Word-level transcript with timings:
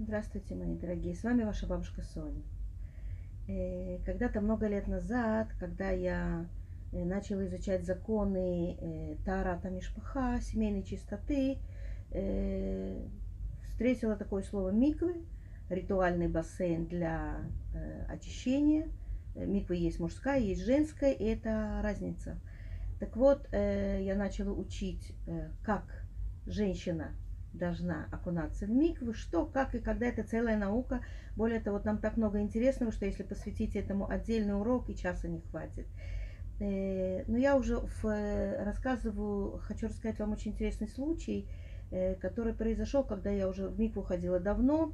Здравствуйте, 0.00 0.54
мои 0.54 0.76
дорогие. 0.76 1.16
С 1.16 1.24
вами 1.24 1.42
ваша 1.42 1.66
бабушка 1.66 2.02
Соня. 2.02 2.44
Э, 3.48 3.98
когда-то 4.06 4.40
много 4.40 4.68
лет 4.68 4.86
назад, 4.86 5.48
когда 5.58 5.90
я 5.90 6.46
э, 6.92 7.04
начала 7.04 7.44
изучать 7.46 7.84
законы 7.84 8.76
э, 8.80 9.16
Тарата 9.24 9.70
Мишпаха, 9.70 10.40
семейной 10.40 10.84
чистоты, 10.84 11.58
встретила 13.70 14.14
такое 14.14 14.44
слово 14.44 14.70
миквы, 14.70 15.24
ритуальный 15.68 16.28
бассейн 16.28 16.86
для 16.86 17.40
очищения. 18.08 18.86
Миквы 19.34 19.74
есть 19.74 19.98
мужская, 19.98 20.38
есть 20.38 20.64
женская, 20.64 21.12
и 21.12 21.24
это 21.24 21.80
разница. 21.82 22.38
Так 23.00 23.16
вот, 23.16 23.48
я 23.52 24.14
начала 24.16 24.52
учить, 24.52 25.12
как 25.64 26.06
женщина 26.46 27.10
должна 27.52 28.08
окунаться 28.12 28.66
в 28.66 28.70
миквы, 28.70 29.14
что, 29.14 29.46
как 29.46 29.74
и 29.74 29.78
когда, 29.78 30.06
это 30.06 30.22
целая 30.22 30.56
наука. 30.56 31.00
Более 31.36 31.60
того, 31.60 31.80
нам 31.84 31.98
так 31.98 32.16
много 32.16 32.40
интересного, 32.40 32.92
что 32.92 33.06
если 33.06 33.22
посвятить 33.22 33.76
этому 33.76 34.10
отдельный 34.10 34.58
урок, 34.58 34.88
и 34.90 34.96
часа 34.96 35.28
не 35.28 35.40
хватит. 35.40 35.86
Э, 36.60 37.24
но 37.26 37.38
я 37.38 37.56
уже 37.56 37.80
э, 38.02 38.64
рассказываю, 38.64 39.58
хочу 39.62 39.86
рассказать 39.86 40.18
вам 40.18 40.32
очень 40.32 40.52
интересный 40.52 40.88
случай, 40.88 41.48
э, 41.90 42.14
который 42.16 42.52
произошел, 42.52 43.04
когда 43.04 43.30
я 43.30 43.48
уже 43.48 43.68
в 43.68 43.78
микву 43.78 44.02
ходила 44.02 44.40
давно. 44.40 44.92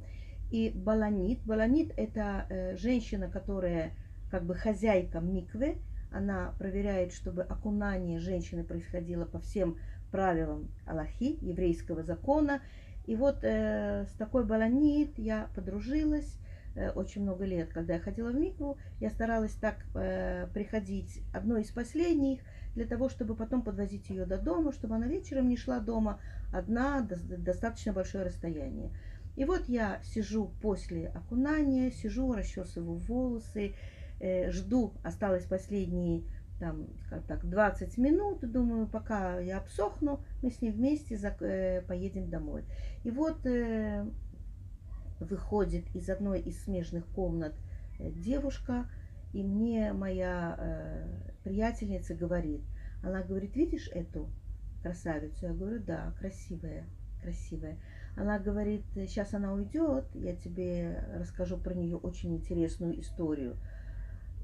И 0.51 0.71
баланит, 0.75 1.39
баланит 1.43 1.91
это 1.97 2.75
женщина, 2.77 3.27
которая 3.27 3.93
как 4.29 4.45
бы 4.45 4.53
хозяйка 4.53 5.19
миквы, 5.19 5.79
она 6.11 6.53
проверяет, 6.59 7.13
чтобы 7.13 7.41
окунание 7.41 8.19
женщины 8.19 8.63
происходило 8.63 9.25
по 9.25 9.39
всем 9.39 9.77
правилам 10.15 10.69
Аллахи, 10.85 11.37
еврейского 11.41 12.01
закона. 12.01 12.61
И 13.05 13.17
вот 13.17 13.43
э, 13.43 14.05
с 14.05 14.13
такой 14.13 14.45
баланит 14.45 15.19
я 15.19 15.49
подружилась 15.53 16.37
э, 16.73 16.89
очень 16.91 17.23
много 17.23 17.43
лет. 17.43 17.73
Когда 17.73 17.95
я 17.95 17.99
ходила 17.99 18.29
в 18.29 18.35
Микву, 18.35 18.77
я 19.01 19.09
старалась 19.09 19.51
так 19.55 19.75
э, 19.93 20.47
приходить 20.53 21.21
одной 21.33 21.63
из 21.63 21.71
последних, 21.71 22.39
для 22.75 22.85
того, 22.85 23.09
чтобы 23.09 23.35
потом 23.35 23.61
подвозить 23.61 24.09
ее 24.09 24.25
до 24.25 24.37
дома, 24.37 24.71
чтобы 24.71 24.95
она 24.95 25.07
вечером 25.07 25.49
не 25.49 25.57
шла 25.57 25.79
дома 25.79 26.21
одна, 26.53 27.01
до, 27.01 27.17
достаточно 27.17 27.91
большое 27.91 28.23
расстояние. 28.23 28.91
И 29.35 29.43
вот 29.43 29.67
я 29.67 29.99
сижу 30.03 30.49
после 30.61 31.07
окунания, 31.07 31.91
сижу, 31.91 32.33
расчесываю 32.33 32.99
волосы, 32.99 33.75
э, 34.21 34.49
жду, 34.51 34.93
осталось 35.03 35.43
последние 35.43 36.23
там, 36.59 36.87
скажем 37.05 37.25
так, 37.27 37.49
20 37.49 37.97
минут, 37.97 38.39
думаю, 38.49 38.87
пока 38.87 39.39
я 39.39 39.57
обсохну, 39.57 40.21
мы 40.41 40.51
с 40.51 40.61
ней 40.61 40.71
вместе 40.71 41.15
э, 41.15 41.81
поедем 41.81 42.29
домой. 42.29 42.63
И 43.03 43.11
вот 43.11 43.45
э, 43.45 44.05
выходит 45.19 45.93
из 45.95 46.09
одной 46.09 46.39
из 46.39 46.63
смежных 46.63 47.05
комнат 47.07 47.53
э, 47.99 48.09
девушка, 48.11 48.89
и 49.33 49.43
мне 49.43 49.91
моя 49.91 51.03
приятельница 51.43 52.15
говорит, 52.15 52.61
она 53.03 53.21
говорит, 53.21 53.53
видишь 53.57 53.89
эту 53.89 54.29
красавицу? 54.81 55.47
Я 55.47 55.53
говорю, 55.53 55.83
да, 55.83 56.13
красивая, 56.19 56.85
красивая. 57.21 57.77
Она 58.15 58.39
говорит, 58.39 58.83
сейчас 58.93 59.33
она 59.33 59.51
уйдет, 59.51 60.05
я 60.13 60.37
тебе 60.37 61.03
расскажу 61.15 61.57
про 61.57 61.73
нее 61.73 61.97
очень 61.97 62.33
интересную 62.33 62.97
историю. 63.01 63.57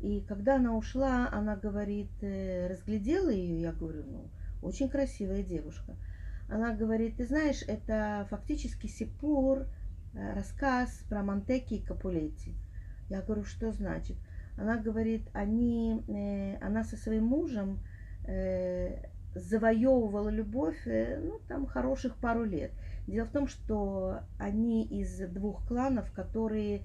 И 0.01 0.21
когда 0.21 0.55
она 0.55 0.75
ушла, 0.75 1.29
она 1.31 1.55
говорит, 1.55 2.09
э, 2.21 2.67
разглядела 2.67 3.29
ее, 3.29 3.61
я 3.61 3.71
говорю, 3.71 4.03
ну, 4.07 4.29
очень 4.63 4.89
красивая 4.89 5.43
девушка. 5.43 5.95
Она 6.49 6.73
говорит, 6.73 7.17
ты 7.17 7.25
знаешь, 7.25 7.63
это 7.67 8.25
фактически 8.31 8.87
Сипур, 8.87 9.67
э, 10.13 10.33
рассказ 10.33 10.89
про 11.07 11.21
Монтеки 11.21 11.75
и 11.75 11.81
Капулетти. 11.81 12.55
Я 13.09 13.21
говорю, 13.21 13.43
что 13.43 13.71
значит? 13.71 14.17
Она 14.57 14.77
говорит, 14.77 15.29
они, 15.33 16.03
э, 16.07 16.57
она 16.65 16.83
со 16.83 16.97
своим 16.97 17.25
мужем 17.25 17.79
завоевывала 19.33 20.29
любовь, 20.29 20.77
ну, 20.85 21.39
там, 21.47 21.65
хороших 21.65 22.15
пару 22.17 22.43
лет. 22.43 22.71
Дело 23.07 23.25
в 23.25 23.31
том, 23.31 23.47
что 23.47 24.19
они 24.37 24.85
из 24.85 25.17
двух 25.29 25.67
кланов, 25.67 26.11
которые 26.11 26.83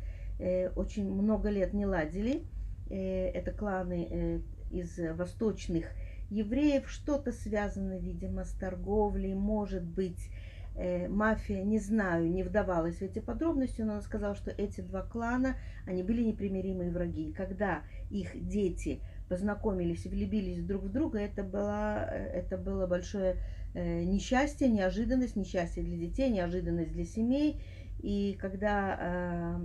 очень 0.74 1.12
много 1.12 1.50
лет 1.50 1.74
не 1.74 1.84
ладили, 1.84 2.46
Э, 2.65 2.65
это 2.94 3.52
кланы 3.52 4.08
э, 4.10 4.40
из 4.70 4.98
восточных 5.16 5.86
евреев, 6.30 6.88
что-то 6.88 7.32
связано, 7.32 7.98
видимо, 7.98 8.44
с 8.44 8.52
торговлей, 8.52 9.34
может 9.34 9.84
быть, 9.84 10.28
э, 10.74 11.08
мафия, 11.08 11.62
не 11.62 11.78
знаю, 11.78 12.30
не 12.30 12.42
вдавалась 12.42 12.96
в 12.96 13.02
эти 13.02 13.18
подробности, 13.18 13.82
но 13.82 13.92
она 13.92 14.02
сказала, 14.02 14.34
что 14.34 14.50
эти 14.50 14.80
два 14.80 15.02
клана, 15.02 15.56
они 15.86 16.02
были 16.02 16.22
непримиримые 16.22 16.90
враги. 16.90 17.30
И 17.30 17.32
когда 17.32 17.82
их 18.10 18.30
дети 18.48 19.00
познакомились 19.28 20.06
влюбились 20.06 20.62
друг 20.64 20.84
в 20.84 20.92
друга, 20.92 21.18
это 21.18 21.42
было, 21.42 22.04
это 22.04 22.56
было 22.56 22.86
большое 22.86 23.36
несчастье, 23.74 24.68
неожиданность, 24.68 25.36
несчастье 25.36 25.82
для 25.82 25.96
детей, 25.96 26.30
неожиданность 26.30 26.92
для 26.92 27.04
семей. 27.04 27.60
И 27.98 28.36
когда 28.40 28.98
э, 28.98 29.60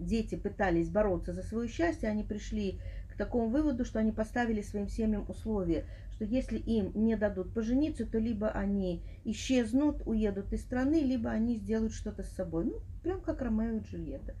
дети 0.00 0.34
пытались 0.34 0.90
бороться 0.90 1.32
за 1.32 1.42
свое 1.42 1.68
счастье, 1.68 2.08
они 2.08 2.24
пришли 2.24 2.80
к 3.08 3.16
такому 3.16 3.48
выводу, 3.48 3.84
что 3.84 3.98
они 3.98 4.12
поставили 4.12 4.60
своим 4.60 4.88
семьям 4.88 5.24
условия, 5.28 5.86
что 6.12 6.24
если 6.24 6.58
им 6.58 6.92
не 6.94 7.16
дадут 7.16 7.54
пожениться, 7.54 8.04
то 8.06 8.18
либо 8.18 8.48
они 8.48 9.02
исчезнут, 9.24 10.02
уедут 10.04 10.52
из 10.52 10.62
страны, 10.62 11.00
либо 11.00 11.30
они 11.30 11.56
сделают 11.56 11.92
что-то 11.92 12.22
с 12.22 12.32
собой. 12.32 12.64
Ну, 12.64 12.80
прям 13.02 13.20
как 13.20 13.40
Ромео 13.40 13.78
и 13.78 13.80
Джульетта. 13.80 14.34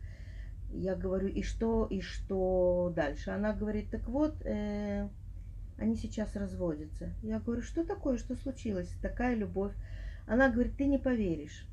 Я 0.72 0.96
говорю, 0.96 1.28
и 1.28 1.42
что, 1.42 1.86
и 1.86 2.00
что 2.00 2.92
дальше? 2.94 3.30
Она 3.30 3.52
говорит, 3.52 3.90
так 3.90 4.08
вот, 4.08 4.34
э, 4.44 5.08
они 5.78 5.96
сейчас 5.96 6.34
разводятся. 6.34 7.14
Я 7.22 7.38
говорю, 7.38 7.62
что 7.62 7.84
такое, 7.84 8.18
что 8.18 8.34
случилось? 8.36 8.90
Такая 9.00 9.36
любовь. 9.36 9.72
Она 10.26 10.50
говорит, 10.50 10.76
ты 10.76 10.86
не 10.86 10.98
поверишь. 10.98 11.66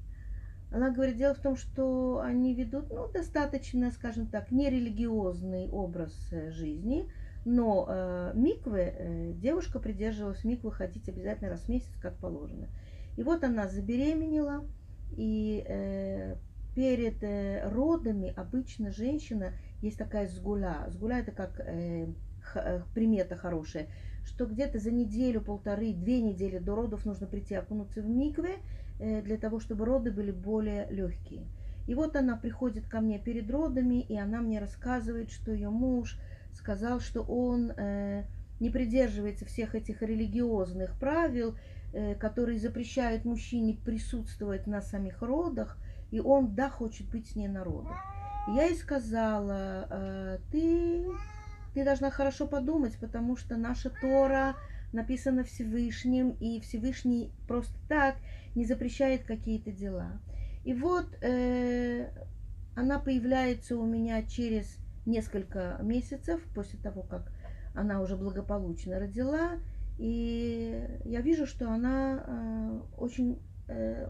Она 0.74 0.90
говорит, 0.90 1.18
дело 1.18 1.36
в 1.36 1.40
том, 1.40 1.56
что 1.56 2.20
они 2.20 2.56
ведут, 2.56 2.90
ну, 2.90 3.08
достаточно, 3.08 3.92
скажем 3.92 4.26
так, 4.26 4.52
нерелигиозный 4.52 5.70
образ 5.70 6.12
э, 6.32 6.50
жизни, 6.50 7.08
но 7.46 7.86
э, 7.88 8.32
миквы, 8.34 8.80
э, 8.80 9.34
девушка 9.34 9.78
придерживалась 9.78 10.44
миквы 10.44 10.72
ходить 10.72 11.08
обязательно 11.08 11.52
раз 11.52 11.62
в 11.62 11.70
месяц, 11.70 11.92
как 12.02 12.16
положено. 12.18 12.70
И 13.18 13.22
вот 13.24 13.44
она 13.44 13.68
забеременела, 13.68 14.66
и 15.16 15.64
э, 15.68 16.38
перед 16.74 17.22
э, 17.22 17.70
родами 17.70 18.34
обычно 18.36 18.92
женщина, 18.92 19.54
есть 19.84 20.00
такая 20.00 20.28
сгуля, 20.28 20.88
сгуля 20.90 21.20
это 21.20 21.32
как 21.32 21.60
э, 21.60 22.08
х, 22.42 22.60
э, 22.60 22.82
примета 22.96 23.36
хорошая, 23.36 23.90
что 24.26 24.48
где-то 24.48 24.80
за 24.80 24.90
неделю, 24.90 25.42
полторы, 25.42 25.94
две 25.94 26.20
недели 26.20 26.58
до 26.58 26.74
родов 26.74 27.06
нужно 27.06 27.28
прийти 27.28 27.54
окунуться 27.54 28.02
в 28.02 28.10
микве, 28.10 28.56
для 29.00 29.38
того, 29.38 29.60
чтобы 29.60 29.86
роды 29.86 30.12
были 30.12 30.32
более 30.32 30.88
легкие. 30.90 31.48
И 31.88 31.96
вот 31.96 32.16
она 32.16 32.38
приходит 32.38 32.88
ко 32.88 33.02
мне 33.02 33.20
перед 33.20 33.50
родами, 33.52 34.02
и 34.02 34.18
она 34.18 34.42
мне 34.42 34.60
рассказывает, 34.60 35.32
что 35.32 35.52
ее 35.52 35.70
муж 35.70 36.18
сказал, 36.54 37.00
что 37.00 37.22
он 37.24 37.72
э, 37.72 38.24
не 38.60 38.70
придерживается 38.70 39.46
всех 39.46 39.76
этих 39.76 40.02
религиозных 40.02 40.98
правил, 40.98 41.58
э, 41.92 42.16
которые 42.16 42.60
запрещают 42.60 43.26
мужчине 43.26 43.78
присутствовать 43.84 44.68
на 44.68 44.82
самих 44.82 45.22
родах, 45.22 45.78
и 46.12 46.20
он, 46.20 46.56
да, 46.56 46.70
хочет 46.70 47.10
быть 47.10 47.32
с 47.32 47.36
ней 47.36 47.48
на 47.48 47.64
родах. 47.64 47.98
Я 48.48 48.66
ей 48.66 48.76
сказала, 48.76 50.38
ты, 50.52 51.06
ты 51.74 51.86
должна 51.86 52.12
хорошо 52.12 52.46
подумать, 52.46 52.98
потому 53.00 53.38
что 53.38 53.56
наша 53.56 53.90
Тора 53.90 54.56
написана 54.94 55.44
Всевышним, 55.44 56.32
и 56.40 56.60
Всевышний 56.62 57.32
просто 57.48 57.76
так 57.88 58.16
не 58.56 58.66
запрещает 58.66 59.24
какие-то 59.24 59.72
дела. 59.72 60.22
И 60.64 60.74
вот 60.74 61.06
э, 61.22 62.10
она 62.76 63.00
появляется 63.00 63.78
у 63.78 63.86
меня 63.86 64.24
через 64.24 64.78
несколько 65.06 65.78
месяцев 65.82 66.42
после 66.56 66.80
того, 66.80 67.04
как 67.04 67.32
она 67.76 68.02
уже 68.02 68.16
благополучно 68.16 69.00
родила. 69.00 69.58
И 69.98 70.88
я 71.06 71.22
вижу, 71.22 71.46
что 71.46 71.70
она 71.70 72.24
э, 72.26 72.80
очень 72.98 73.40
э, 73.68 74.10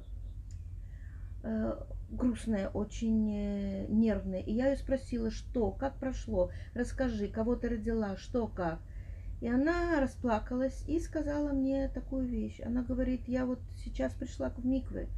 э, 1.44 1.84
грустная, 2.10 2.70
очень 2.70 3.32
э, 3.32 3.86
нервная. 3.88 4.42
И 4.42 4.54
я 4.54 4.70
ее 4.70 4.78
спросила, 4.78 5.32
что, 5.32 5.72
как 5.72 5.98
прошло, 5.98 6.52
расскажи, 6.74 7.28
кого 7.28 7.56
ты 7.56 7.70
родила, 7.70 8.16
что, 8.18 8.48
как. 8.48 8.80
И 9.44 9.48
она 9.50 10.00
расплакалась 10.00 10.86
и 10.88 11.02
сказала 11.02 11.52
мне 11.52 11.90
такую 11.90 12.26
вещь. 12.26 12.62
Она 12.66 12.82
говорит, 12.82 13.28
я 13.28 13.46
вот 13.46 13.60
сейчас 13.84 14.14
пришла 14.14 14.50
к 14.50 14.64
Микве, 14.64 15.10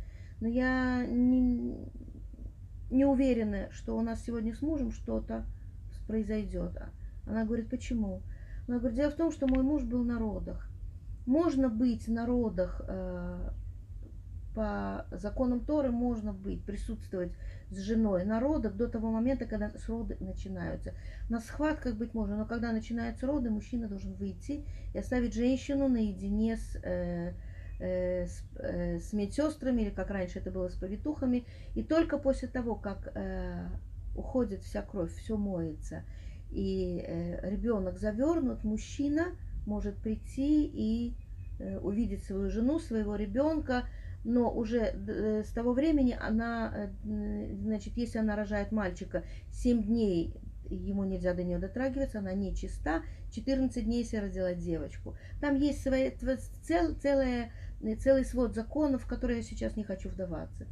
но 0.41 0.47
я 0.47 1.05
не, 1.05 1.77
не 2.89 3.05
уверена, 3.05 3.69
что 3.69 3.95
у 3.95 4.01
нас 4.01 4.23
сегодня 4.23 4.55
с 4.55 4.63
мужем 4.63 4.91
что-то 4.91 5.45
произойдет. 6.07 6.75
Она 7.27 7.45
говорит, 7.45 7.69
почему? 7.69 8.23
Она 8.67 8.79
говорит, 8.79 8.97
дело 8.97 9.11
в 9.11 9.15
том, 9.15 9.31
что 9.31 9.45
мой 9.45 9.61
муж 9.61 9.83
был 9.83 10.03
на 10.03 10.17
родах. 10.17 10.71
Можно 11.27 11.69
быть 11.69 12.07
на 12.07 12.25
родах 12.25 12.81
э, 12.87 13.49
по 14.55 15.05
законам 15.11 15.59
Торы 15.65 15.91
можно 15.91 16.33
быть, 16.33 16.63
присутствовать 16.63 17.33
с 17.69 17.77
женой 17.79 18.25
на 18.25 18.39
родах 18.39 18.75
до 18.75 18.87
того 18.87 19.11
момента, 19.11 19.45
когда 19.45 19.71
роды 19.87 20.17
начинаются. 20.19 20.93
На 21.29 21.39
схватках 21.39 21.95
быть 21.95 22.13
можно, 22.13 22.37
но 22.37 22.45
когда 22.45 22.71
начинаются 22.71 23.27
роды, 23.27 23.49
мужчина 23.49 23.87
должен 23.87 24.13
выйти 24.13 24.65
и 24.93 24.97
оставить 24.97 25.33
женщину 25.33 25.89
наедине 25.89 26.57
с, 26.57 26.75
э, 26.83 27.33
э, 27.79 28.25
с, 28.25 28.43
э, 28.55 28.99
с 28.99 29.13
медсестрами, 29.13 29.83
или 29.83 29.89
как 29.89 30.09
раньше 30.09 30.39
это 30.39 30.51
было 30.51 30.69
с 30.69 30.75
повитухами. 30.75 31.45
И 31.75 31.83
только 31.83 32.17
после 32.17 32.47
того, 32.47 32.75
как 32.75 33.11
э, 33.13 33.67
уходит 34.15 34.63
вся 34.63 34.81
кровь, 34.81 35.13
все 35.13 35.35
моется, 35.35 36.03
и 36.51 37.03
э, 37.05 37.49
ребенок 37.49 37.99
завернут, 37.99 38.63
мужчина 38.63 39.35
может 39.65 39.97
прийти 39.97 40.65
и 40.65 41.15
э, 41.59 41.77
увидеть 41.79 42.23
свою 42.23 42.49
жену, 42.49 42.79
своего 42.79 43.15
ребенка, 43.15 43.83
но 44.25 44.51
уже 44.51 44.79
э, 44.79 45.43
с 45.43 45.49
того 45.51 45.73
времени 45.73 46.17
она, 46.19 46.73
э, 46.75 47.55
значит, 47.61 47.95
если 47.95 48.17
она 48.17 48.35
рожает 48.35 48.71
мальчика 48.71 49.23
7 49.51 49.83
дней, 49.83 50.33
ему 50.67 51.03
нельзя 51.03 51.35
до 51.35 51.43
нее 51.43 51.59
дотрагиваться, 51.59 52.19
она 52.19 52.33
не 52.33 52.55
чиста, 52.55 53.03
14 53.31 53.85
дней, 53.85 53.99
если 53.99 54.17
родила 54.17 54.53
девочку. 54.53 55.15
Там 55.39 55.55
есть 55.55 55.83
свои, 55.83 56.09
цел, 56.63 56.95
целая, 56.95 57.51
целый 58.01 58.25
свод 58.25 58.55
законов, 58.55 59.03
в 59.03 59.07
которые 59.07 59.37
я 59.37 59.43
сейчас 59.43 59.77
не 59.77 59.83
хочу 59.83 60.09
вдаваться. 60.09 60.65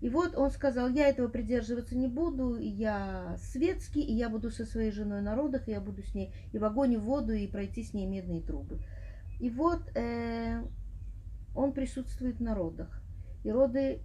И 0.00 0.08
вот 0.08 0.36
он 0.36 0.50
сказал, 0.52 0.88
я 0.88 1.08
этого 1.08 1.26
придерживаться 1.26 1.96
не 1.96 2.08
буду, 2.08 2.56
я 2.56 3.36
светский, 3.38 4.00
и 4.00 4.12
я 4.14 4.28
буду 4.28 4.50
со 4.50 4.64
своей 4.64 4.92
женой 4.92 5.22
на 5.22 5.34
родах, 5.34 5.68
и 5.68 5.72
я 5.72 5.80
буду 5.80 6.02
с 6.02 6.14
ней 6.14 6.32
и 6.52 6.58
в 6.58 6.64
огонь, 6.64 6.94
и 6.94 6.96
в 6.96 7.02
воду, 7.02 7.32
и 7.32 7.48
пройти 7.48 7.82
с 7.82 7.94
ней 7.94 8.06
медные 8.06 8.42
трубы. 8.42 8.78
И 9.40 9.50
вот 9.50 9.80
э, 9.96 10.62
он 11.54 11.72
присутствует 11.72 12.40
на 12.40 12.54
родах, 12.54 13.02
и 13.44 13.50
роды 13.50 14.00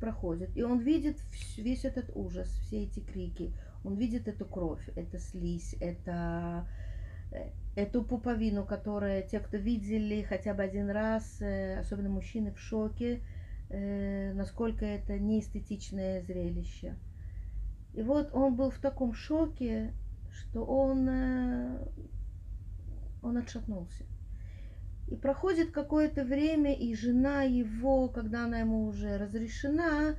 проходят, 0.00 0.56
и 0.56 0.62
он 0.62 0.80
видит 0.80 1.18
весь 1.56 1.84
этот 1.84 2.10
ужас, 2.14 2.48
все 2.48 2.84
эти 2.84 3.00
крики, 3.00 3.52
он 3.84 3.96
видит 3.96 4.28
эту 4.28 4.44
кровь, 4.44 4.86
это 4.96 5.18
слизь, 5.18 5.74
это 5.80 6.66
э, 7.30 7.50
эту 7.76 8.02
пуповину, 8.02 8.64
которая 8.64 9.22
те, 9.22 9.38
кто 9.40 9.56
видели 9.56 10.22
хотя 10.22 10.54
бы 10.54 10.62
один 10.62 10.90
раз, 10.90 11.40
э, 11.40 11.78
особенно 11.78 12.08
мужчины 12.08 12.52
в 12.52 12.58
шоке, 12.58 13.22
э, 13.70 14.32
насколько 14.34 14.84
это 14.84 15.18
неэстетичное 15.18 16.22
зрелище. 16.22 16.96
И 17.94 18.02
вот 18.02 18.30
он 18.34 18.56
был 18.56 18.70
в 18.70 18.78
таком 18.78 19.14
шоке, 19.14 19.92
что 20.30 20.64
он, 20.64 21.08
он 23.22 23.36
отшатнулся. 23.36 24.04
И 25.08 25.16
проходит 25.16 25.70
какое-то 25.70 26.22
время, 26.22 26.74
и 26.74 26.94
жена 26.94 27.42
его, 27.42 28.08
когда 28.08 28.44
она 28.44 28.60
ему 28.60 28.84
уже 28.84 29.16
разрешена, 29.16 30.16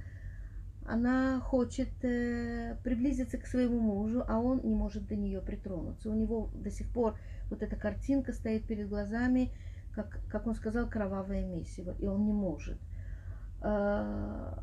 она 0.83 1.39
хочет 1.41 1.89
э, 2.03 2.75
приблизиться 2.83 3.37
к 3.37 3.45
своему 3.45 3.79
мужу, 3.79 4.23
а 4.27 4.39
он 4.39 4.61
не 4.63 4.73
может 4.73 5.07
до 5.07 5.15
нее 5.15 5.41
притронуться. 5.41 6.09
У 6.09 6.15
него 6.15 6.49
до 6.55 6.71
сих 6.71 6.89
пор 6.89 7.15
вот 7.51 7.61
эта 7.61 7.75
картинка 7.75 8.33
стоит 8.33 8.65
перед 8.65 8.89
глазами, 8.89 9.51
как, 9.93 10.19
как 10.27 10.47
он 10.47 10.55
сказал, 10.55 10.89
кровавое 10.89 11.45
месиво, 11.45 11.95
и 11.99 12.07
он 12.07 12.25
не 12.25 12.33
может. 12.33 12.79
Э, 13.61 14.53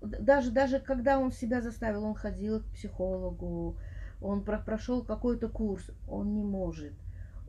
даже, 0.00 0.52
даже 0.52 0.78
когда 0.78 1.18
он 1.18 1.32
себя 1.32 1.60
заставил, 1.60 2.04
он 2.04 2.14
ходил 2.14 2.60
к 2.60 2.66
психологу, 2.66 3.76
он 4.20 4.44
про 4.44 4.58
прошел 4.58 5.02
какой-то 5.02 5.48
курс, 5.48 5.90
он 6.06 6.34
не 6.34 6.44
может. 6.44 6.92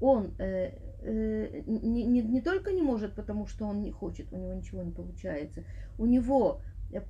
Он 0.06 0.36
э, 0.38 0.74
э, 1.02 1.62
не, 1.66 2.04
не, 2.04 2.22
не 2.22 2.42
только 2.42 2.74
не 2.74 2.82
может, 2.82 3.16
потому 3.16 3.48
что 3.48 3.66
он 3.66 3.82
не 3.82 3.90
хочет, 3.92 4.34
у 4.34 4.38
него 4.38 4.54
ничего 4.54 4.84
не 4.84 4.92
получается. 4.92 5.64
У 5.98 6.06
него 6.06 6.60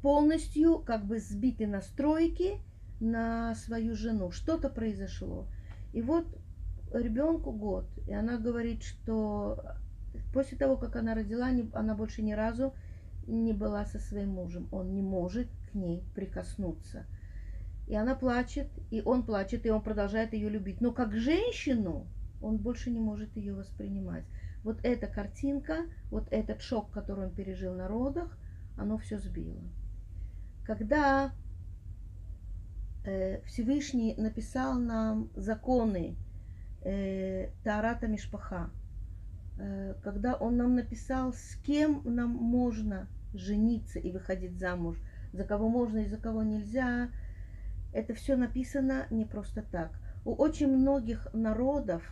полностью 0.04 0.78
как 0.78 1.04
бы 1.04 1.18
сбиты 1.18 1.66
настройки 1.66 2.60
на 3.00 3.56
свою 3.56 3.95
жену. 3.95 4.30
Что-то 4.30 4.69
произошло. 4.69 5.48
И 5.92 6.04
вот 6.04 6.28
ребенку 6.94 7.51
год, 7.51 7.86
и 8.06 8.13
она 8.13 8.38
говорит, 8.38 8.84
что 8.84 9.60
после 10.31 10.56
того, 10.56 10.78
как 10.78 10.95
она 10.95 11.16
родила, 11.16 11.50
она 11.74 11.95
больше 11.95 12.22
ни 12.22 12.34
разу 12.34 12.75
не 13.25 13.54
была 13.54 13.88
со 13.88 13.98
своим 13.98 14.30
мужем. 14.30 14.68
Он 14.72 14.94
не 14.94 15.01
может 15.01 15.48
к 15.72 15.74
ней 15.74 16.04
прикоснуться. 16.13 17.07
И 17.88 17.95
она 17.95 18.13
плачет, 18.13 18.68
и 18.92 19.01
он 19.04 19.24
плачет, 19.24 19.66
и 19.66 19.72
он 19.72 19.81
продолжает 19.81 20.34
ее 20.34 20.50
любить. 20.50 20.80
Но 20.80 20.92
как 20.92 21.16
женщину 21.16 22.06
он 22.44 22.57
больше 22.57 22.92
не 22.92 23.00
может 23.00 23.36
ее 23.36 23.54
воспринимать. 23.54 24.25
Вот 24.63 24.80
эта 24.84 25.07
картинка, 25.07 25.86
вот 26.12 26.28
этот 26.31 26.62
шок, 26.62 26.92
который 26.92 27.25
он 27.25 27.31
пережил 27.34 27.74
на 27.74 27.88
родах, 27.88 28.38
оно 28.78 28.98
все 28.98 29.19
сбило. 29.19 29.62
Когда 30.66 31.34
э, 33.06 33.42
Всевышний 33.45 34.16
написал 34.18 34.80
нам 34.80 35.30
законы 35.36 36.16
э, 36.84 37.50
Тарата 37.63 38.07
Мишпаха, 38.07 38.69
Э, 39.57 39.94
когда 40.04 40.36
он 40.36 40.57
нам 40.57 40.75
написал, 40.75 41.34
с 41.34 41.56
кем 41.66 42.01
нам 42.06 42.31
можно 42.31 43.07
жениться 43.34 44.00
и 44.00 44.12
выходить 44.12 44.57
замуж, 44.57 44.98
за 45.31 45.44
кого 45.44 45.69
можно 45.69 46.00
и 46.00 46.07
за 46.07 46.18
кого 46.18 46.44
нельзя, 46.44 47.10
это 47.92 48.13
все 48.13 48.36
написано 48.36 49.06
не 49.12 49.25
просто 49.25 49.62
так. 49.62 49.92
У 50.25 50.34
очень 50.34 50.68
многих 50.68 51.28
народов 51.34 52.04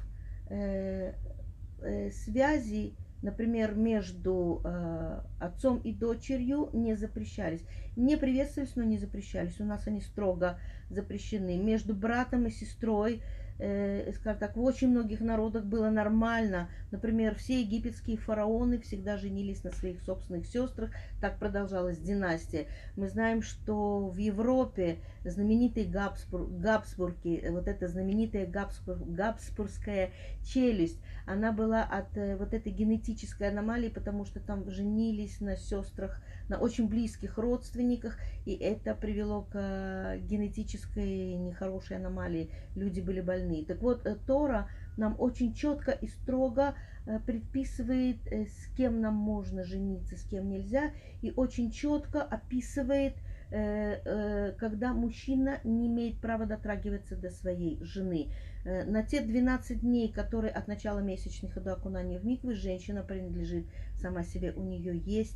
связи, 2.12 2.96
например, 3.22 3.76
между 3.76 4.62
э, 4.64 5.22
отцом 5.40 5.80
и 5.80 5.94
дочерью 5.94 6.70
не 6.74 6.96
запрещались. 6.96 7.62
Не 7.96 8.18
приветствовались, 8.18 8.76
но 8.76 8.84
не 8.84 8.98
запрещались. 8.98 9.60
У 9.60 9.66
нас 9.66 9.88
они 9.88 10.02
строго 10.02 10.60
запрещены. 10.90 11.58
Между 11.58 11.94
братом 11.94 12.48
и 12.48 12.52
сестрой 12.52 13.22
э, 13.62 14.12
скажем 14.14 14.40
так, 14.40 14.58
в 14.58 14.64
очень 14.64 14.90
многих 14.90 15.22
народах 15.22 15.64
было 15.66 15.90
нормально. 15.90 16.70
Например, 16.92 17.36
все 17.36 17.62
египетские 17.62 18.18
фараоны 18.18 18.80
всегда 18.80 19.18
женились 19.18 19.64
на 19.64 19.72
своих 19.72 20.02
собственных 20.02 20.48
сестрах. 20.48 20.90
Так 21.22 21.38
продолжалась 21.38 22.00
династия. 22.00 22.68
Мы 22.96 23.08
знаем, 23.08 23.42
что 23.42 24.08
в 24.08 24.18
Европе 24.18 24.98
знаменитые 25.24 25.86
Габсбур, 25.86 26.48
Габсбурги, 26.48 27.46
вот 27.50 27.68
эта 27.68 27.88
знаменитая 27.88 28.48
Габсбур, 28.48 28.98
Габсбургская 28.98 30.12
челюсть, 30.44 31.00
она 31.26 31.52
была 31.52 31.84
от 31.84 32.18
э, 32.18 32.36
вот 32.36 32.54
этой 32.54 32.72
генетической 32.72 33.50
аномалии, 33.50 33.90
потому 33.90 34.26
что 34.26 34.40
там 34.40 34.70
женились 34.70 35.40
на 35.40 35.56
сестрах 35.56 36.22
на 36.50 36.58
очень 36.58 36.90
близких 36.90 37.38
родственниках, 37.38 38.18
и 38.46 38.54
это 38.54 38.96
привело 38.96 39.44
к 39.44 39.52
э, 39.54 40.20
генетической 40.20 41.36
нехорошей 41.36 41.98
аномалии. 41.98 42.50
Люди 42.76 43.00
были 43.00 43.22
больны. 43.22 43.51
Так 43.66 43.82
вот, 43.82 44.06
э, 44.06 44.16
Тора 44.26 44.70
нам 44.98 45.16
очень 45.20 45.54
четко 45.54 45.92
и 45.92 46.08
строго 46.08 46.76
э, 47.06 47.20
предписывает, 47.20 48.18
с 48.28 48.68
кем 48.76 49.02
нам 49.02 49.16
можно 49.16 49.64
жениться, 49.64 50.18
с 50.18 50.24
кем 50.24 50.50
нельзя, 50.50 50.92
и 51.22 51.32
очень 51.36 51.72
четко 51.72 52.22
описывает, 52.22 53.16
когда 53.50 54.94
мужчина 54.94 55.60
не 55.66 55.88
имеет 55.88 56.22
права 56.22 56.46
дотрагиваться 56.46 57.18
до 57.18 57.30
своей 57.32 57.84
жены. 57.84 58.30
На 58.64 59.04
те 59.04 59.20
12 59.20 59.82
дней, 59.82 60.10
которые 60.10 60.54
от 60.54 60.70
начала 60.70 61.00
месячных 61.00 61.62
до 61.62 61.74
окунания 61.74 62.18
в 62.18 62.26
миквы, 62.26 62.54
женщина 62.54 63.04
принадлежит 63.04 63.66
сама 64.00 64.24
себе, 64.24 64.54
у 64.54 64.64
нее 64.64 64.98
есть 64.98 65.36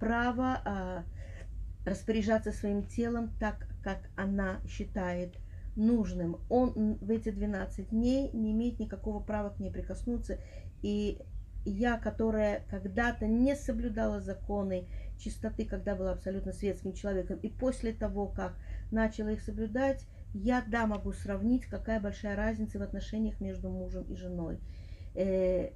право 0.00 0.60
а, 0.64 1.04
распоряжаться 1.84 2.52
своим 2.52 2.84
телом 2.84 3.30
так, 3.38 3.66
как 3.82 3.98
она 4.16 4.60
считает 4.68 5.34
нужным. 5.76 6.38
Он 6.48 6.98
в 7.00 7.10
эти 7.10 7.30
12 7.30 7.90
дней 7.90 8.30
не 8.32 8.52
имеет 8.52 8.78
никакого 8.78 9.20
права 9.20 9.50
к 9.50 9.58
ней 9.58 9.70
прикоснуться. 9.70 10.38
И 10.82 11.18
я, 11.64 11.98
которая 11.98 12.64
когда-то 12.70 13.26
не 13.26 13.54
соблюдала 13.54 14.20
законы 14.20 14.86
чистоты, 15.18 15.64
когда 15.64 15.94
была 15.94 16.12
абсолютно 16.12 16.52
светским 16.52 16.92
человеком, 16.92 17.38
и 17.38 17.48
после 17.48 17.92
того, 17.92 18.26
как 18.26 18.54
начала 18.90 19.28
их 19.28 19.42
соблюдать, 19.42 20.04
я, 20.34 20.64
да, 20.66 20.86
могу 20.86 21.12
сравнить, 21.12 21.66
какая 21.66 22.00
большая 22.00 22.36
разница 22.36 22.78
в 22.78 22.82
отношениях 22.82 23.40
между 23.40 23.68
мужем 23.68 24.04
и 24.04 24.16
женой. 24.16 24.58
Э, 25.14 25.70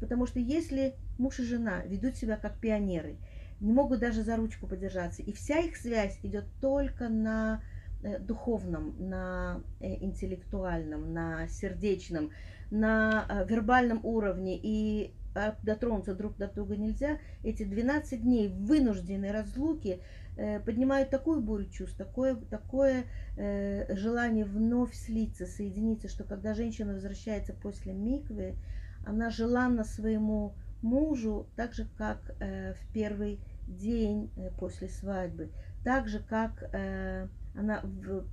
Потому 0.00 0.26
что 0.26 0.40
если 0.40 0.94
муж 1.18 1.38
и 1.38 1.44
жена 1.44 1.82
ведут 1.84 2.16
себя 2.16 2.36
как 2.36 2.58
пионеры, 2.58 3.18
не 3.60 3.72
могут 3.72 4.00
даже 4.00 4.22
за 4.22 4.36
ручку 4.36 4.66
подержаться, 4.66 5.22
и 5.22 5.32
вся 5.32 5.58
их 5.58 5.76
связь 5.76 6.18
идет 6.22 6.46
только 6.60 7.10
на 7.10 7.62
духовном, 8.20 8.94
на 8.98 9.62
э, 9.80 9.94
интеллектуальном, 10.04 11.12
на 11.12 11.48
сердечном, 11.48 12.30
на 12.70 13.26
э, 13.28 13.46
вербальном 13.46 14.00
уровне, 14.04 14.58
и 14.60 15.14
дотронуться 15.62 16.14
друг 16.14 16.36
до 16.38 16.48
друга 16.48 16.76
нельзя, 16.76 17.18
эти 17.44 17.62
12 17.62 18.20
дней 18.20 18.48
вынужденной 18.48 19.30
разлуки 19.30 20.00
поднимают 20.64 21.10
такую 21.10 21.40
бурю 21.40 21.66
чувств, 21.66 21.96
такое, 21.96 22.34
такое 22.34 23.04
желание 23.36 24.44
вновь 24.44 24.92
слиться, 24.92 25.46
соединиться, 25.46 26.08
что 26.08 26.24
когда 26.24 26.52
женщина 26.52 26.94
возвращается 26.94 27.52
после 27.52 27.92
миквы, 27.92 28.56
она 29.06 29.30
желанна 29.30 29.84
своему 29.84 30.54
мужу, 30.82 31.46
так 31.56 31.74
же, 31.74 31.86
как 31.96 32.18
э, 32.40 32.74
в 32.74 32.92
первый 32.92 33.40
день 33.66 34.30
э, 34.36 34.50
после 34.58 34.88
свадьбы. 34.88 35.50
Так 35.84 36.08
же, 36.08 36.20
как 36.20 36.62
э, 36.72 37.28
она 37.54 37.82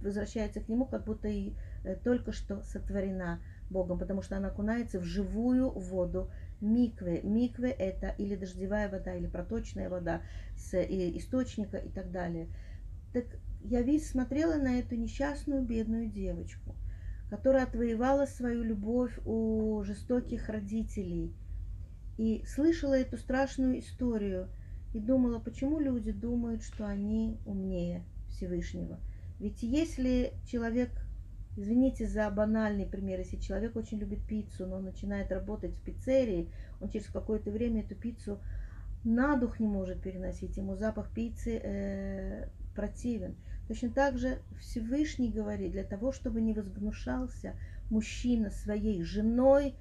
возвращается 0.01 0.61
к 0.61 0.69
нему, 0.69 0.85
как 0.85 1.05
будто 1.05 1.27
и 1.27 1.53
э, 1.83 1.95
только 1.95 2.31
что 2.31 2.61
сотворена 2.63 3.39
Богом, 3.69 3.99
потому 3.99 4.21
что 4.21 4.37
она 4.37 4.49
окунается 4.49 4.99
в 4.99 5.03
живую 5.03 5.71
воду 5.71 6.29
миквы. 6.61 7.21
Миквы 7.23 7.69
это 7.69 8.09
или 8.17 8.35
дождевая 8.35 8.89
вода, 8.89 9.13
или 9.15 9.27
проточная 9.27 9.89
вода 9.89 10.21
с 10.55 10.73
источника 10.75 11.77
и 11.77 11.89
так 11.89 12.11
далее. 12.11 12.47
Так 13.13 13.25
я 13.61 13.81
весь 13.81 14.09
смотрела 14.09 14.55
на 14.55 14.79
эту 14.79 14.95
несчастную 14.95 15.63
бедную 15.63 16.07
девочку, 16.07 16.75
которая 17.29 17.63
отвоевала 17.63 18.25
свою 18.25 18.63
любовь 18.63 19.17
у 19.25 19.83
жестоких 19.83 20.49
родителей. 20.49 21.33
И 22.17 22.43
слышала 22.47 22.93
эту 22.93 23.17
страшную 23.17 23.79
историю 23.79 24.47
и 24.93 24.99
думала, 24.99 25.39
почему 25.39 25.79
люди 25.79 26.11
думают, 26.11 26.63
что 26.63 26.87
они 26.87 27.37
умнее 27.45 28.03
Всевышнего. 28.37 28.99
Ведь 29.39 29.61
если 29.61 30.33
человек, 30.45 30.89
извините 31.55 32.07
за 32.07 32.29
банальный 32.29 32.85
пример, 32.85 33.19
если 33.19 33.37
человек 33.37 33.75
очень 33.75 33.99
любит 33.99 34.25
пиццу, 34.25 34.67
но 34.67 34.77
он 34.77 34.85
начинает 34.85 35.31
работать 35.31 35.75
в 35.75 35.81
пиццерии, 35.81 36.49
он 36.79 36.89
через 36.89 37.07
какое-то 37.07 37.51
время 37.51 37.81
эту 37.81 37.95
пиццу 37.95 38.39
на 39.03 39.37
дух 39.37 39.59
не 39.59 39.67
может 39.67 40.01
переносить, 40.01 40.57
ему 40.57 40.75
запах 40.75 41.11
пиццы 41.11 41.59
э, 41.63 42.49
противен. 42.75 43.35
Точно 43.67 43.89
так 43.89 44.17
же 44.17 44.39
Всевышний 44.59 45.29
говорит, 45.29 45.71
для 45.71 45.83
того, 45.83 46.11
чтобы 46.11 46.41
не 46.41 46.53
возгнушался 46.53 47.55
мужчина 47.89 48.49
своей 48.49 49.03
женой, 49.03 49.75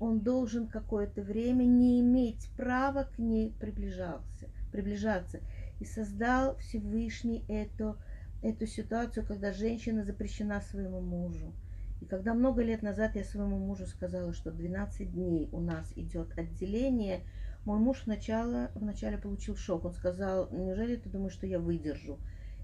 он 0.00 0.20
должен 0.20 0.66
какое-то 0.66 1.22
время 1.22 1.64
не 1.64 2.00
иметь 2.00 2.48
права 2.56 3.04
к 3.04 3.18
ней 3.18 3.54
приближаться, 3.60 4.48
приближаться. 4.72 5.40
И 5.80 5.84
создал 5.84 6.56
Всевышний 6.58 7.44
эту, 7.48 7.98
эту 8.42 8.66
ситуацию, 8.66 9.26
когда 9.26 9.52
женщина 9.52 10.04
запрещена 10.04 10.60
своему 10.60 11.00
мужу. 11.00 11.54
И 12.00 12.06
когда 12.06 12.34
много 12.34 12.62
лет 12.62 12.82
назад 12.82 13.16
я 13.16 13.24
своему 13.24 13.58
мужу 13.58 13.86
сказала, 13.86 14.32
что 14.32 14.50
12 14.50 15.12
дней 15.12 15.48
у 15.52 15.60
нас 15.60 15.92
идет 15.96 16.36
отделение, 16.38 17.24
мой 17.64 17.78
муж 17.78 18.02
сначала, 18.02 18.70
вначале 18.74 19.16
получил 19.16 19.56
шок. 19.56 19.84
Он 19.86 19.92
сказал, 19.94 20.50
неужели 20.50 20.96
ты 20.96 21.08
думаешь, 21.08 21.32
что 21.32 21.46
я 21.46 21.58
выдержу? 21.58 22.18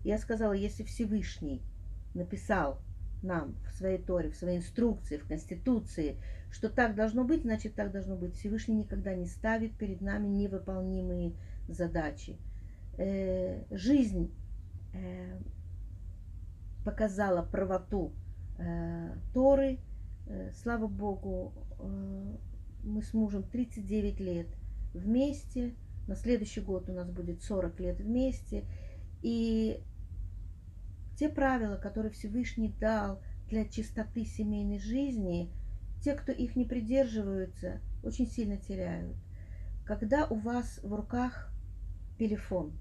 Я 0.05 0.19
сказала, 0.19 0.52
если 0.52 0.83
Всевышний 0.83 1.62
написал 2.14 2.81
нам 3.23 3.57
в 3.67 3.76
своей 3.76 3.99
Торе, 3.99 4.31
в 4.31 4.37
своей 4.37 4.59
инструкции, 4.59 5.19
в 5.19 5.26
Конституции, 5.26 6.17
что 6.50 6.69
так 6.69 6.95
должно 6.95 7.25
быть, 7.25 7.43
значит 7.43 7.75
так 7.75 7.93
должно 7.93 8.17
быть. 8.17 8.35
Всевышний 8.35 8.76
никогда 8.76 9.14
не 9.14 9.26
ставит 9.26 9.76
перед 9.76 10.00
нами 10.00 10.26
невыполнимые 10.26 11.35
задачи. 11.69 12.38
Э, 13.02 13.64
жизнь 13.71 14.30
э, 14.92 15.38
показала 16.85 17.40
правоту 17.40 18.12
э, 18.59 19.16
Торы. 19.33 19.78
Э, 20.26 20.52
слава 20.62 20.87
Богу, 20.87 21.54
э, 21.78 22.37
мы 22.85 23.02
с 23.02 23.14
мужем 23.14 23.42
39 23.42 24.21
лет 24.21 24.49
вместе. 24.92 25.75
На 26.09 26.14
следующий 26.14 26.61
год 26.61 26.90
у 26.90 26.92
нас 26.92 27.09
будет 27.11 27.42
40 27.42 27.80
лет 27.80 28.00
вместе. 28.00 28.66
И 29.23 29.83
те 31.19 31.30
правила, 31.30 31.76
которые 31.76 32.12
Всевышний 32.12 32.75
дал 32.78 33.23
для 33.49 33.64
чистоты 33.64 34.26
семейной 34.26 34.78
жизни, 34.78 35.50
те, 36.04 36.12
кто 36.12 36.33
их 36.33 36.54
не 36.54 36.66
придерживаются, 36.66 37.80
очень 38.02 38.26
сильно 38.26 38.59
теряют. 38.59 39.16
Когда 39.87 40.26
у 40.26 40.35
вас 40.35 40.80
в 40.83 40.95
руках 40.95 41.50
телефон, 42.19 42.75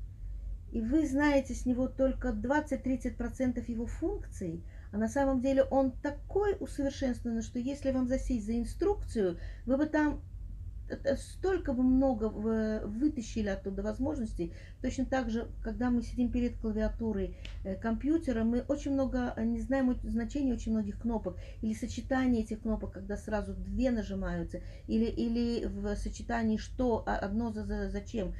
и 0.71 0.81
вы 0.81 1.07
знаете 1.07 1.53
с 1.53 1.65
него 1.65 1.87
только 1.87 2.29
20-30% 2.29 3.63
его 3.69 3.85
функций, 3.85 4.63
а 4.91 4.97
на 4.97 5.07
самом 5.07 5.41
деле 5.41 5.63
он 5.63 5.91
такой 5.91 6.57
усовершенствованный, 6.59 7.41
что 7.41 7.59
если 7.59 7.91
вам 7.91 8.07
засесть 8.07 8.45
за 8.45 8.57
инструкцию, 8.57 9.37
вы 9.65 9.77
бы 9.77 9.85
там 9.85 10.21
столько 11.17 11.73
бы 11.73 11.83
много 11.83 12.25
вытащили 12.29 13.47
оттуда 13.49 13.83
возможностей. 13.83 14.53
Точно 14.81 15.05
так 15.05 15.29
же, 15.29 15.47
когда 15.61 15.89
мы 15.89 16.01
сидим 16.01 16.31
перед 16.31 16.57
клавиатурой 16.57 17.37
э, 17.63 17.75
компьютера, 17.75 18.43
мы 18.43 18.61
очень 18.61 18.93
много 18.93 19.33
э, 19.35 19.43
не 19.43 19.59
знаем 19.59 19.97
значения 20.03 20.53
очень 20.53 20.71
многих 20.71 20.99
кнопок 20.99 21.37
или 21.61 21.73
сочетание 21.73 22.43
этих 22.43 22.61
кнопок, 22.61 22.93
когда 22.93 23.17
сразу 23.17 23.53
две 23.53 23.91
нажимаются, 23.91 24.61
или, 24.87 25.05
или 25.05 25.65
в 25.65 25.95
сочетании 25.95 26.57
что, 26.57 27.03
а, 27.05 27.17
одно 27.17 27.51
за, 27.51 27.65
за 27.65 27.89
зачем. 27.89 28.33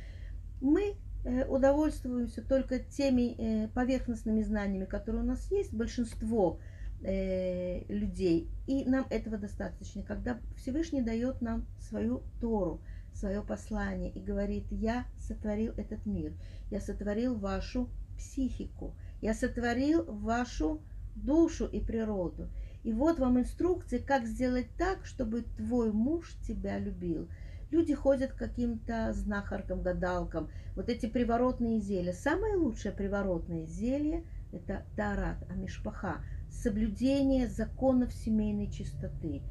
Мы 0.62 0.82
э, 0.82 1.09
удовольствуемся 1.24 2.42
только 2.42 2.80
теми 2.80 3.68
поверхностными 3.74 4.42
знаниями, 4.42 4.86
которые 4.86 5.24
у 5.24 5.26
нас 5.26 5.52
есть, 5.52 5.74
большинство 5.74 6.60
э, 7.02 7.84
людей. 7.92 8.50
И 8.68 8.86
нам 8.86 9.06
этого 9.10 9.38
достаточно, 9.38 10.04
когда 10.04 10.40
Всевышний 10.58 11.02
дает 11.02 11.42
нам 11.42 11.66
свою 11.80 12.24
Тору, 12.40 12.82
свое 13.14 13.42
послание 13.42 14.12
и 14.12 14.22
говорит, 14.22 14.66
я 14.72 15.06
сотворил 15.20 15.74
этот 15.74 16.06
мир, 16.06 16.34
я 16.72 16.80
сотворил 16.80 17.36
вашу 17.36 17.90
психику, 18.18 18.96
я 19.22 19.34
сотворил 19.34 20.04
вашу 20.06 20.82
душу 21.16 21.66
и 21.66 21.80
природу. 21.80 22.50
И 22.84 22.94
вот 22.94 23.20
вам 23.20 23.40
инструкции, 23.40 23.98
как 23.98 24.26
сделать 24.26 24.68
так, 24.78 25.06
чтобы 25.06 25.42
твой 25.58 25.92
муж 25.92 26.34
тебя 26.48 26.80
любил. 26.80 27.28
Люди 27.72 27.94
ходят 27.94 28.32
к 28.32 28.38
каким-то 28.38 29.14
знахаркам, 29.14 29.82
гадалкам. 29.82 30.50
Вот 30.76 30.90
эти 30.90 31.06
приворотные 31.06 31.80
зелья. 31.80 32.14
Самое 32.14 32.56
лучшее 32.56 32.92
приворотное 32.92 33.66
зелье– 33.68 34.24
это 34.52 34.86
тарат, 34.96 35.38
амишпаха, 35.50 36.24
соблюдение 36.50 37.48
законов 37.48 38.12
семейной 38.14 38.72
чистоты. 38.72 39.42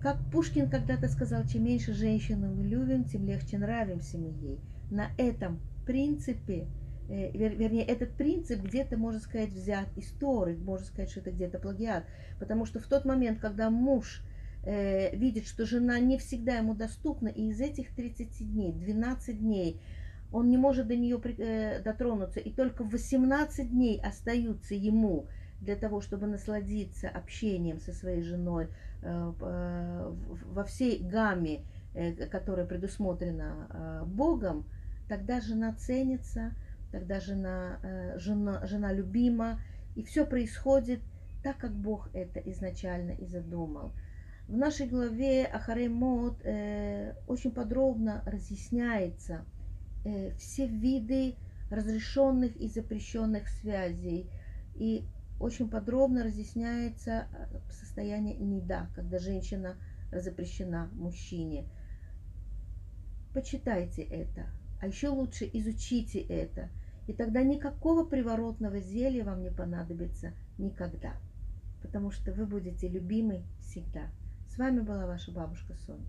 Как 0.00 0.18
Пушкин 0.32 0.68
когда-то 0.68 1.08
сказал, 1.08 1.44
чем 1.46 1.64
меньше 1.64 1.92
женщину 1.92 2.52
мы 2.52 2.64
любим, 2.64 3.04
тем 3.04 3.26
легче 3.26 3.58
нравимся 3.58 4.18
мы 4.18 4.30
ей. 4.30 4.58
На 4.90 5.10
этом 5.16 5.60
принципе, 5.86 6.66
э, 7.08 7.30
вернее, 7.32 7.84
этот 7.84 8.16
принцип 8.16 8.62
где-то, 8.62 8.96
можно 8.96 9.20
сказать, 9.20 9.50
взят 9.50 9.86
из 9.96 10.10
Торы, 10.12 10.56
можно 10.56 10.86
сказать, 10.86 11.10
что 11.10 11.20
это 11.20 11.30
где-то 11.30 11.58
плагиат. 11.58 12.04
Потому 12.40 12.64
что 12.64 12.80
в 12.80 12.86
тот 12.86 13.04
момент, 13.04 13.38
когда 13.38 13.70
муж 13.70 14.22
э, 14.64 15.14
видит, 15.16 15.46
что 15.46 15.66
жена 15.66 15.98
не 15.98 16.18
всегда 16.18 16.56
ему 16.56 16.74
доступна, 16.74 17.28
и 17.28 17.48
из 17.48 17.60
этих 17.60 17.94
30 17.94 18.52
дней, 18.52 18.72
12 18.72 19.38
дней, 19.38 19.80
он 20.32 20.48
не 20.48 20.56
может 20.56 20.88
до 20.88 20.96
нее 20.96 21.20
э, 21.22 21.82
дотронуться, 21.82 22.40
и 22.40 22.50
только 22.50 22.84
18 22.84 23.70
дней 23.70 24.00
остаются 24.00 24.74
ему 24.74 25.26
для 25.62 25.76
того, 25.76 26.00
чтобы 26.00 26.26
насладиться 26.26 27.08
общением 27.08 27.80
со 27.80 27.92
своей 27.92 28.22
женой 28.22 28.68
э, 29.02 29.32
э, 29.40 30.12
во 30.52 30.64
всей 30.64 30.98
гамме, 30.98 31.64
э, 31.94 32.26
которая 32.26 32.66
предусмотрена 32.66 34.04
Богом, 34.06 34.64
тогда 35.08 35.40
жена 35.40 35.74
ценится, 35.74 36.52
тогда 36.90 37.20
жена, 37.20 37.78
жена, 38.16 38.66
жена 38.66 38.92
любима, 38.92 39.60
и 39.94 40.02
все 40.02 40.26
происходит 40.26 41.00
так, 41.42 41.58
как 41.58 41.72
Бог 41.72 42.08
это 42.12 42.40
изначально 42.40 43.12
и 43.12 43.26
задумал. 43.26 43.92
В 44.48 44.56
нашей 44.56 44.86
главе 44.86 45.46
Ахарей 45.46 45.88
Мод 45.88 46.40
э, 46.44 47.14
очень 47.26 47.52
подробно 47.52 48.22
разъясняется 48.26 49.44
э, 50.04 50.34
все 50.36 50.66
виды 50.66 51.36
разрешенных 51.70 52.56
и 52.56 52.68
запрещенных 52.68 53.48
связей. 53.48 54.28
И 54.74 55.04
очень 55.40 55.68
подробно 55.68 56.24
разъясняется 56.24 57.26
э, 57.32 57.72
состояние 57.72 58.36
неда, 58.36 58.90
когда 58.94 59.18
женщина 59.18 59.76
запрещена 60.12 60.90
мужчине. 60.92 61.64
Почитайте 63.32 64.02
это, 64.02 64.46
а 64.80 64.86
еще 64.86 65.08
лучше 65.08 65.48
изучите 65.50 66.20
это, 66.20 66.68
и 67.06 67.14
тогда 67.14 67.42
никакого 67.42 68.04
приворотного 68.04 68.78
зелья 68.80 69.24
вам 69.24 69.42
не 69.42 69.50
понадобится 69.50 70.32
никогда, 70.58 71.14
потому 71.80 72.10
что 72.10 72.32
вы 72.32 72.44
будете 72.44 72.88
любимы 72.88 73.42
всегда. 73.60 74.10
С 74.52 74.58
вами 74.58 74.80
была 74.80 75.06
ваша 75.06 75.30
бабушка 75.30 75.72
Соня. 75.86 76.04